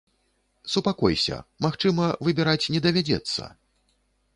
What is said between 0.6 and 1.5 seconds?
Супакойся,